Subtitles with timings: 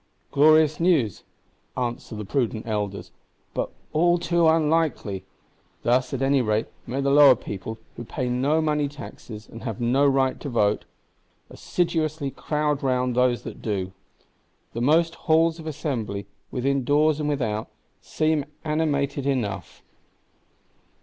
[0.31, 1.23] Glorious news
[1.77, 3.11] (answer the prudent elders),
[3.53, 8.87] but all too unlikely!—Thus, at any rate, may the lower people, who pay no money
[8.87, 10.85] taxes and have no right to vote,
[11.51, 13.91] assiduously crowd round those that do;
[14.73, 17.67] and most Halls of Assembly, within doors and without,
[18.01, 19.83] seem animated enough.